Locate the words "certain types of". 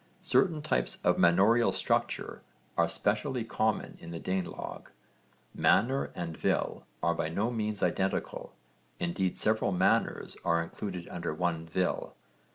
0.23-1.19